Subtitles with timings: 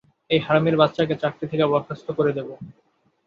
[0.31, 2.53] এই হারামির বাচ্চাকে চাকরি থেকে বরখাস্ত করে দেবো।